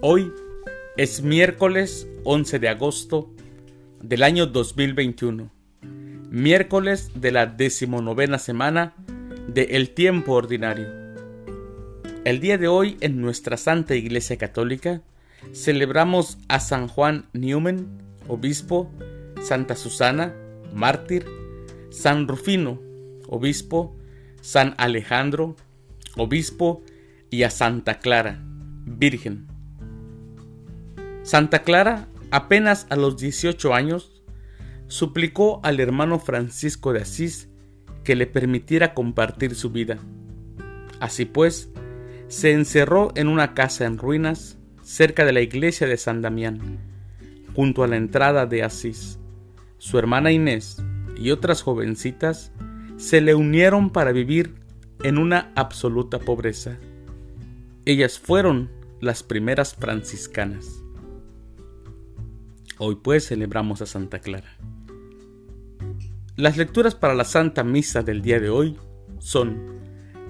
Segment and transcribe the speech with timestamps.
[0.00, 0.32] Hoy
[0.96, 3.34] es miércoles 11 de agosto
[4.00, 5.50] del año 2021,
[6.30, 8.94] miércoles de la decimonovena semana
[9.48, 10.86] de El Tiempo Ordinario.
[12.24, 15.02] El día de hoy en nuestra Santa Iglesia Católica
[15.52, 17.88] celebramos a San Juan Newman,
[18.28, 18.88] obispo,
[19.42, 20.32] Santa Susana,
[20.72, 21.26] mártir,
[21.90, 22.80] San Rufino,
[23.26, 23.96] obispo,
[24.42, 25.56] San Alejandro,
[26.16, 26.84] obispo,
[27.30, 28.40] y a Santa Clara,
[28.86, 29.57] virgen.
[31.28, 34.22] Santa Clara, apenas a los 18 años,
[34.86, 37.50] suplicó al hermano Francisco de Asís
[38.02, 39.98] que le permitiera compartir su vida.
[41.00, 41.68] Así pues,
[42.28, 46.78] se encerró en una casa en ruinas cerca de la iglesia de San Damián,
[47.54, 49.18] junto a la entrada de Asís.
[49.76, 50.82] Su hermana Inés
[51.14, 52.52] y otras jovencitas
[52.96, 54.54] se le unieron para vivir
[55.02, 56.78] en una absoluta pobreza.
[57.84, 58.70] Ellas fueron
[59.02, 60.87] las primeras franciscanas.
[62.80, 64.56] Hoy pues celebramos a Santa Clara.
[66.36, 68.76] Las lecturas para la Santa Misa del día de hoy
[69.18, 69.80] son,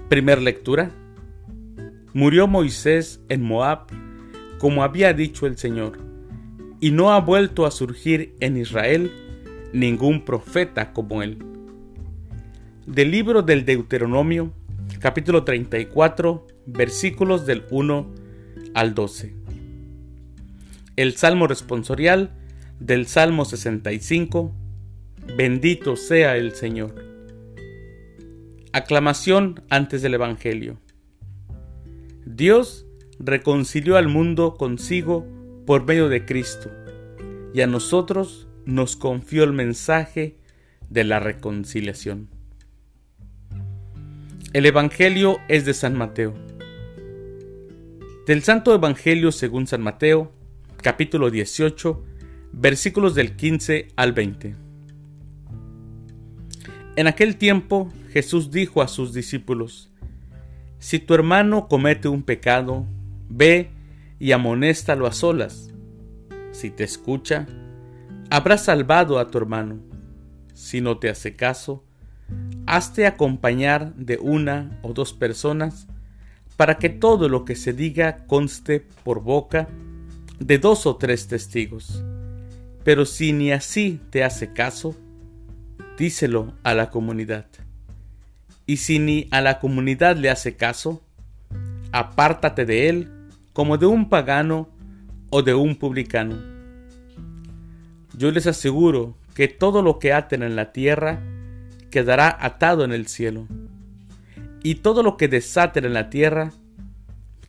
[0.09, 0.91] primer lectura,
[2.13, 3.87] murió Moisés en Moab
[4.57, 5.99] como había dicho el Señor,
[6.79, 9.11] y no ha vuelto a surgir en Israel
[9.71, 11.37] ningún profeta como él.
[12.87, 14.51] Del libro del Deuteronomio,
[14.99, 18.11] capítulo 34, versículos del 1
[18.73, 19.35] al 12.
[20.95, 22.38] El Salmo responsorial
[22.79, 24.53] del Salmo 65,
[25.35, 26.95] Bendito sea el Señor.
[28.73, 30.79] Aclamación antes del Evangelio.
[32.25, 32.87] Dios
[33.19, 35.25] reconcilió al mundo consigo
[35.65, 36.71] por medio de Cristo,
[37.53, 40.37] y a nosotros nos confió el mensaje
[40.89, 42.29] de la reconciliación.
[44.53, 46.33] El Evangelio es de San Mateo.
[48.25, 50.31] Del Santo Evangelio según San Mateo,
[50.81, 52.05] capítulo 18,
[52.51, 54.55] versículos del 15 al 20.
[56.95, 59.91] En aquel tiempo Jesús dijo a sus discípulos,
[60.79, 62.85] Si tu hermano comete un pecado,
[63.29, 63.71] ve
[64.19, 65.71] y amonéstalo a solas.
[66.51, 67.47] Si te escucha,
[68.29, 69.79] habrás salvado a tu hermano.
[70.53, 71.85] Si no te hace caso,
[72.65, 75.87] hazte acompañar de una o dos personas
[76.57, 79.69] para que todo lo que se diga conste por boca
[80.39, 82.03] de dos o tres testigos.
[82.89, 84.95] Pero si ni así te hace caso,
[85.95, 87.45] díselo a la comunidad.
[88.65, 90.99] Y si ni a la comunidad le hace caso,
[91.91, 93.11] apártate de él
[93.53, 94.69] como de un pagano
[95.29, 96.35] o de un publicano.
[98.17, 101.21] Yo les aseguro que todo lo que aten en la tierra
[101.91, 103.45] quedará atado en el cielo,
[104.63, 106.53] y todo lo que desaten en la tierra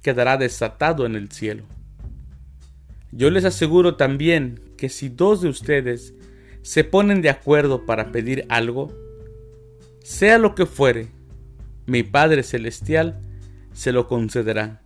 [0.02, 1.64] quedará desatado en el cielo.
[3.10, 6.14] Yo les aseguro también que si dos de ustedes
[6.62, 8.90] se ponen de acuerdo para pedir algo,
[10.02, 11.08] sea lo que fuere,
[11.84, 13.20] mi Padre Celestial
[13.74, 14.80] se lo concederá.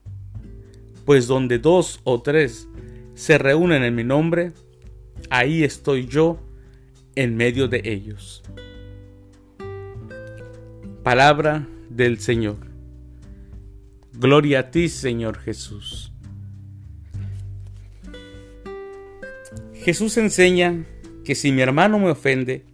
[1.05, 2.69] Pues donde dos o tres
[3.15, 4.53] se reúnen en mi nombre,
[5.31, 6.41] ahí estoy yo
[7.15, 8.43] en medio de ellos.
[11.05, 12.57] Palabra del Señor.
[14.13, 16.14] Gloria a ti, Señor Jesús.
[19.85, 20.87] Jesús enseña
[21.27, 22.65] que si mi hermano me ofende,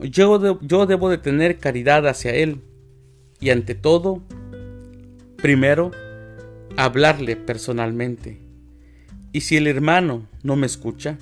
[0.00, 2.62] yo, debo de tener caridad hacia él
[3.38, 4.20] y ante todo,
[5.36, 5.92] primero,
[6.76, 8.40] hablarle personalmente.
[9.30, 11.18] Y si el hermano no me escucha,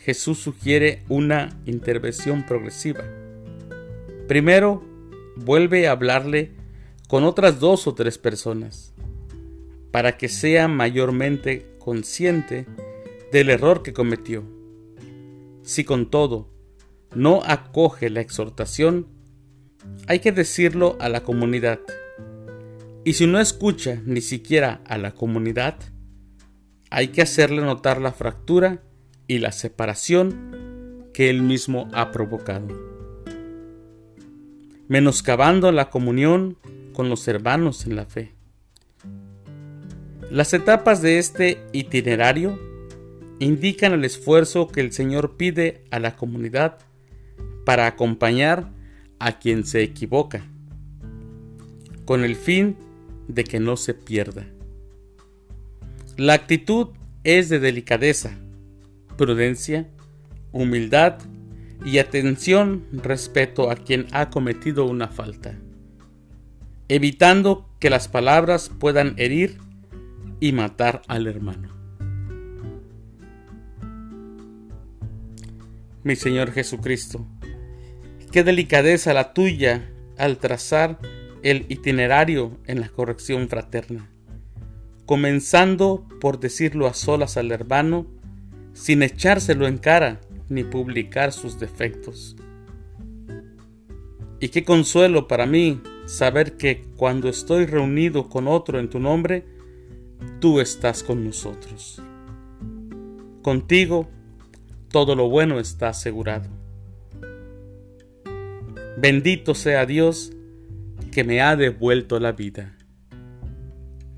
[0.00, 3.04] Jesús sugiere una intervención progresiva.
[4.26, 4.82] Primero,
[5.36, 6.50] vuelve a hablarle
[7.06, 8.92] con otras dos o tres personas,
[9.92, 12.66] para que sea mayormente consciente
[13.32, 14.44] del error que cometió.
[15.62, 16.50] Si con todo
[17.14, 19.06] no acoge la exhortación,
[20.06, 21.80] hay que decirlo a la comunidad.
[23.04, 25.76] Y si no escucha ni siquiera a la comunidad,
[26.90, 28.82] hay que hacerle notar la fractura
[29.26, 32.68] y la separación que él mismo ha provocado.
[34.88, 36.58] Menoscabando la comunión
[36.92, 38.34] con los hermanos en la fe.
[40.30, 42.69] Las etapas de este itinerario
[43.40, 46.78] indican el esfuerzo que el Señor pide a la comunidad
[47.64, 48.70] para acompañar
[49.18, 50.44] a quien se equivoca,
[52.04, 52.76] con el fin
[53.28, 54.46] de que no se pierda.
[56.16, 56.88] La actitud
[57.24, 58.38] es de delicadeza,
[59.16, 59.88] prudencia,
[60.52, 61.18] humildad
[61.84, 65.54] y atención respecto a quien ha cometido una falta,
[66.88, 69.58] evitando que las palabras puedan herir
[70.40, 71.79] y matar al hermano.
[76.02, 77.26] Mi Señor Jesucristo,
[78.32, 80.98] qué delicadeza la tuya al trazar
[81.42, 84.10] el itinerario en la corrección fraterna,
[85.04, 88.06] comenzando por decirlo a solas al hermano,
[88.72, 92.34] sin echárselo en cara ni publicar sus defectos.
[94.40, 99.44] Y qué consuelo para mí saber que cuando estoy reunido con otro en tu nombre,
[100.40, 102.00] tú estás con nosotros.
[103.42, 104.08] Contigo
[104.90, 106.48] todo lo bueno está asegurado.
[108.98, 110.32] Bendito sea Dios
[111.12, 112.76] que me ha devuelto la vida,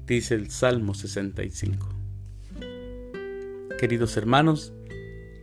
[0.07, 1.89] dice el Salmo 65.
[3.79, 4.73] Queridos hermanos,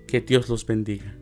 [0.07, 1.15] que Dios los bendiga.